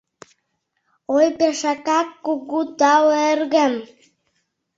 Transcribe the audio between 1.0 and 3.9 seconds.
—Ой, пешакак кугу тау, эргым!